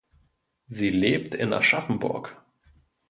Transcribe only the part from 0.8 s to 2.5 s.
lebt in Aschaffenburg.